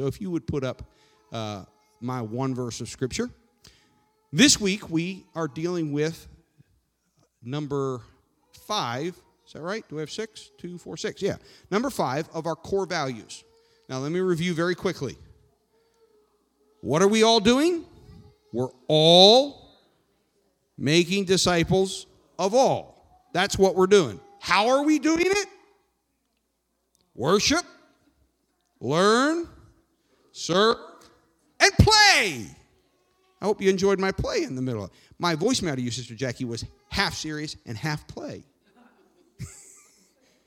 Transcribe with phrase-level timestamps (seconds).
[0.00, 0.82] So if you would put up
[1.30, 1.64] uh,
[2.00, 3.28] my one verse of scripture.
[4.32, 6.26] This week we are dealing with
[7.42, 8.00] number
[8.66, 9.14] five.
[9.46, 9.86] Is that right?
[9.90, 10.52] Do we have six?
[10.56, 11.20] Two, four, six.
[11.20, 11.36] Yeah.
[11.70, 13.44] Number five of our core values.
[13.90, 15.18] Now let me review very quickly.
[16.80, 17.84] What are we all doing?
[18.54, 19.68] We're all
[20.78, 22.06] making disciples
[22.38, 23.28] of all.
[23.34, 24.18] That's what we're doing.
[24.40, 25.48] How are we doing it?
[27.14, 27.66] Worship,
[28.80, 29.46] learn,
[30.40, 30.76] serve,
[31.60, 32.46] and play.
[33.40, 34.90] I hope you enjoyed my play in the middle.
[35.18, 38.44] My voicemail to you, Sister Jackie, was half serious and half play.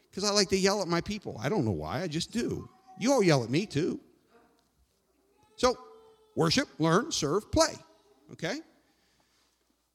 [0.09, 1.39] Because I like to yell at my people.
[1.41, 2.69] I don't know why, I just do.
[2.99, 3.99] You all yell at me too.
[5.55, 5.75] So,
[6.35, 7.73] worship, learn, serve, play.
[8.33, 8.59] Okay?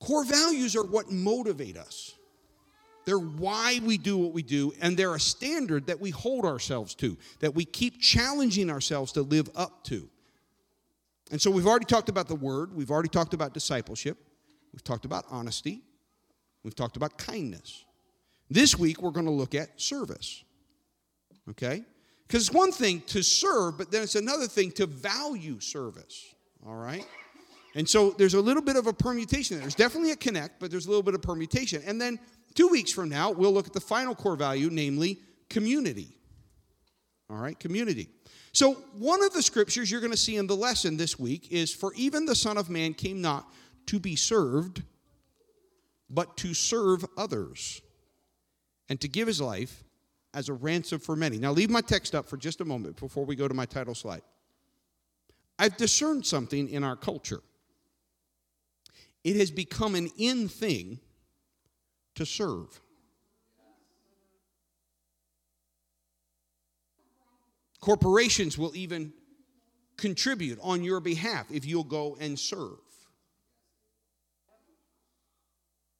[0.01, 2.18] Core values are what motivate us.
[3.09, 6.95] They're why we do what we do, and they're a standard that we hold ourselves
[6.97, 10.11] to, that we keep challenging ourselves to live up to.
[11.31, 14.19] And so we've already talked about the word, we've already talked about discipleship,
[14.75, 15.81] we've talked about honesty,
[16.63, 17.83] we've talked about kindness.
[18.51, 20.45] This week we're going to look at service.
[21.49, 21.85] Okay?
[22.27, 26.35] Because it's one thing to serve, but then it's another thing to value service.
[26.67, 27.07] All right?
[27.75, 29.63] And so there's a little bit of a permutation there.
[29.63, 31.83] There's definitely a connect, but there's a little bit of permutation.
[31.87, 32.19] And then
[32.55, 36.19] two weeks from now, we'll look at the final core value, namely community.
[37.31, 38.09] All right, community.
[38.53, 41.75] So, one of the scriptures you're going to see in the lesson this week is
[41.75, 43.47] For even the Son of Man came not
[43.87, 44.83] to be served,
[46.09, 47.83] but to serve others,
[48.89, 49.85] and to give his life
[50.33, 51.39] as a ransom for many.
[51.39, 53.95] Now, leave my text up for just a moment before we go to my title
[53.95, 54.23] slide.
[55.59, 57.43] I've discerned something in our culture.
[59.29, 61.01] It has become an in thing
[62.15, 62.81] to serve.
[67.79, 69.13] Corporations will even
[69.99, 72.79] contribute on your behalf if you'll go and serve.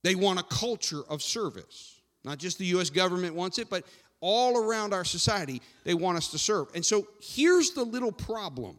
[0.01, 2.01] They want a culture of service.
[2.23, 2.89] Not just the U.S.
[2.89, 3.83] government wants it, but
[4.21, 6.69] all around our society, they want us to serve.
[6.73, 8.77] And so here's the little problem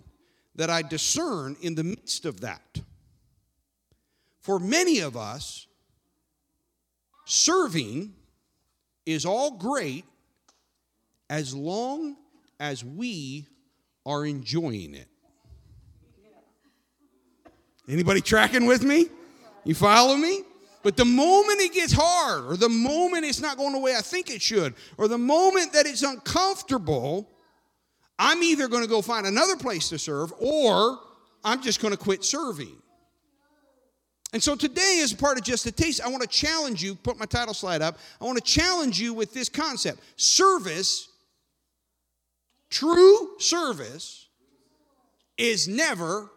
[0.56, 2.80] that I discern in the midst of that.
[4.40, 5.66] For many of us,
[7.26, 8.14] serving
[9.06, 10.04] is all great
[11.28, 12.16] as long
[12.58, 13.46] as we
[14.06, 15.08] are enjoying it.
[17.88, 19.08] Anybody tracking with me?
[19.64, 20.42] You follow me?
[20.82, 24.00] But the moment it gets hard, or the moment it's not going the way I
[24.00, 27.28] think it should, or the moment that it's uncomfortable,
[28.18, 30.98] I'm either going to go find another place to serve or
[31.44, 32.76] I'm just going to quit serving.
[34.32, 37.18] And so today, as part of Just a Taste, I want to challenge you, put
[37.18, 37.98] my title slide up.
[38.20, 41.08] I want to challenge you with this concept service,
[42.70, 44.28] true service,
[45.36, 46.30] is never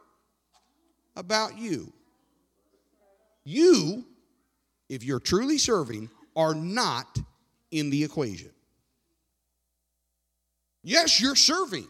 [1.16, 1.94] about you.
[3.44, 4.06] You,
[4.90, 7.20] if you're truly serving, are not
[7.70, 8.50] in the equation.
[10.84, 11.88] Yes, you're serving.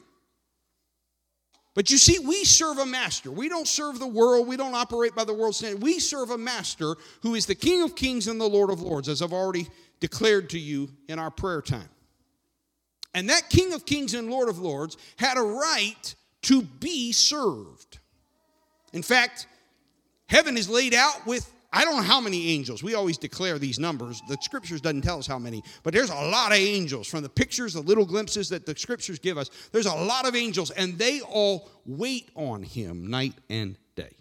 [1.75, 3.31] But you see, we serve a master.
[3.31, 4.47] We don't serve the world.
[4.47, 5.81] We don't operate by the world's standard.
[5.81, 9.09] We serve a master who is the King of kings and the Lord of lords,
[9.09, 9.67] as I've already
[9.99, 11.89] declared to you in our prayer time.
[13.15, 17.99] And that King of kings and Lord of lords had a right to be served.
[18.91, 19.47] In fact,
[20.27, 22.83] heaven is laid out with I don't know how many angels.
[22.83, 24.21] We always declare these numbers.
[24.27, 27.29] The scriptures doesn't tell us how many, but there's a lot of angels from the
[27.29, 29.49] pictures, the little glimpses that the scriptures give us.
[29.71, 34.15] There's a lot of angels and they all wait on him night and day.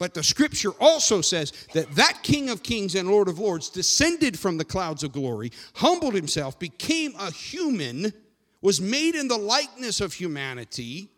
[0.00, 4.36] But the scripture also says that that King of Kings and Lord of Lords descended
[4.36, 8.12] from the clouds of glory, humbled himself, became a human,
[8.60, 11.10] was made in the likeness of humanity,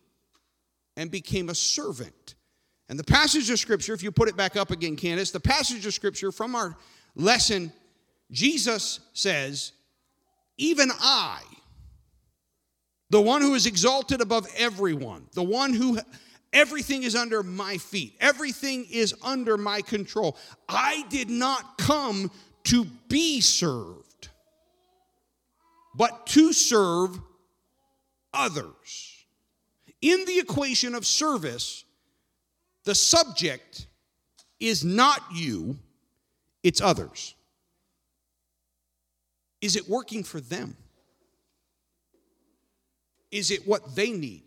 [0.95, 2.35] and became a servant
[2.89, 5.87] and the passage of Scripture, if you put it back up again, Candace, the passage
[5.87, 6.77] of Scripture from our
[7.15, 7.73] lesson,
[8.31, 9.73] Jesus says,
[10.59, 11.41] Even I,
[13.11, 15.99] the one who is exalted above everyone, the one who
[16.53, 20.37] everything is under my feet, everything is under my control,
[20.69, 22.31] I did not come
[22.65, 24.29] to be served,
[25.95, 27.19] but to serve
[28.33, 29.25] others.
[30.01, 31.85] In the equation of service,
[32.85, 33.87] the subject
[34.59, 35.77] is not you,
[36.63, 37.35] it's others.
[39.61, 40.77] Is it working for them?
[43.31, 44.43] Is it what they need?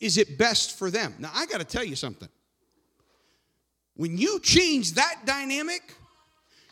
[0.00, 1.14] Is it best for them?
[1.18, 2.28] Now, I got to tell you something.
[3.94, 5.94] When you change that dynamic,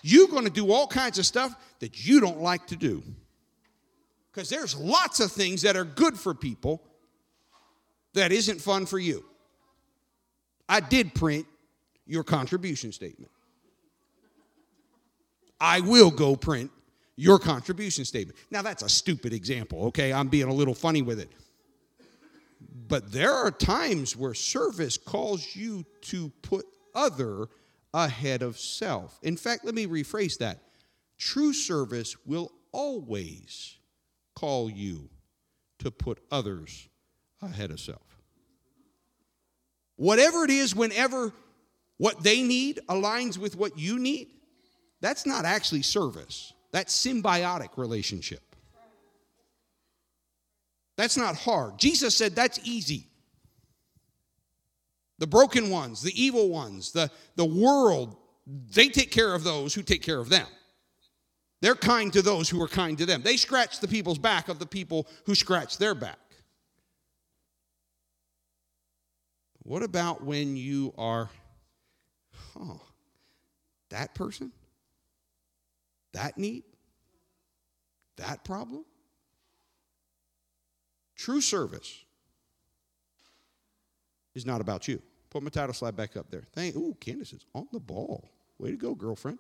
[0.02, 3.02] you're going to do all kinds of stuff that you don't like to do.
[4.30, 6.82] Because there's lots of things that are good for people
[8.12, 9.24] that isn't fun for you.
[10.68, 11.46] I did print
[12.06, 13.30] your contribution statement.
[15.60, 16.70] I will go print
[17.16, 18.38] your contribution statement.
[18.50, 20.12] Now, that's a stupid example, okay?
[20.12, 21.30] I'm being a little funny with it.
[22.88, 27.48] But there are times where service calls you to put other
[27.92, 29.18] ahead of self.
[29.22, 30.60] In fact, let me rephrase that.
[31.18, 33.78] True service will always
[34.34, 35.08] call you
[35.78, 36.88] to put others
[37.40, 38.13] ahead of self.
[40.04, 41.32] Whatever it is, whenever
[41.96, 44.28] what they need aligns with what you need,
[45.00, 46.52] that's not actually service.
[46.72, 48.42] That's symbiotic relationship.
[50.98, 51.78] That's not hard.
[51.78, 53.06] Jesus said that's easy.
[55.20, 58.14] The broken ones, the evil ones, the, the world,
[58.46, 60.46] they take care of those who take care of them.
[61.62, 63.22] They're kind to those who are kind to them.
[63.22, 66.18] They scratch the people's back of the people who scratch their back.
[69.64, 71.30] What about when you are,
[72.58, 72.80] oh,
[73.88, 74.52] that person?
[76.12, 76.62] That need?
[78.16, 78.84] That problem?
[81.16, 82.04] True service
[84.34, 85.00] is not about you.
[85.30, 86.44] Put my title slide back up there.
[86.52, 86.76] Thank.
[86.76, 88.28] Ooh, Candace is on the ball.
[88.58, 89.38] Way to go, girlfriend.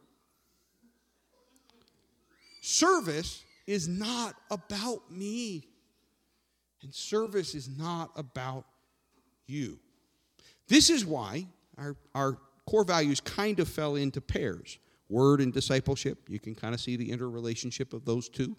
[2.62, 5.68] Service is not about me,
[6.82, 8.64] and service is not about
[9.46, 9.78] you.
[10.68, 11.46] This is why
[11.78, 14.78] our, our core values kind of fell into pairs
[15.08, 16.18] word and discipleship.
[16.28, 18.56] You can kind of see the interrelationship of those two.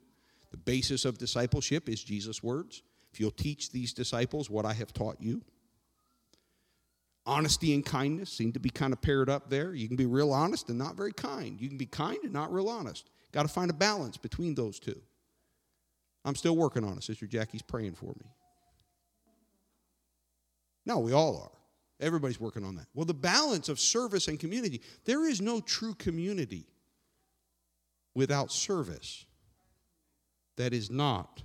[0.51, 2.83] The basis of discipleship is Jesus' words.
[3.11, 5.41] If you'll teach these disciples what I have taught you.
[7.25, 9.73] Honesty and kindness seem to be kind of paired up there.
[9.73, 11.59] You can be real honest and not very kind.
[11.59, 13.09] You can be kind and not real honest.
[13.31, 15.01] Got to find a balance between those two.
[16.23, 17.03] I'm still working on it.
[17.03, 18.31] Sister Jackie's praying for me.
[20.85, 21.57] No, we all are.
[21.99, 22.87] Everybody's working on that.
[22.93, 26.67] Well, the balance of service and community, there is no true community
[28.13, 29.25] without service
[30.57, 31.41] that is not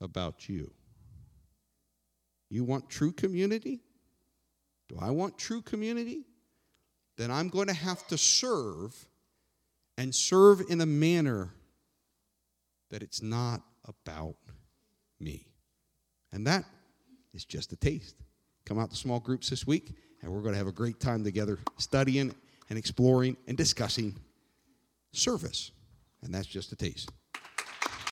[0.00, 0.70] about you.
[2.50, 3.80] You want true community?
[4.88, 6.26] Do I want true community?
[7.16, 8.94] Then I'm going to have to serve
[9.96, 11.54] and serve in a manner
[12.90, 14.36] that it's not about
[15.18, 15.46] me.
[16.32, 16.64] And that
[17.32, 18.16] is just a taste.
[18.64, 19.92] Come out to small groups this week,
[20.22, 22.34] and we're going to have a great time together studying
[22.70, 24.16] and exploring and discussing
[25.12, 25.72] service.
[26.22, 27.10] And that's just a taste.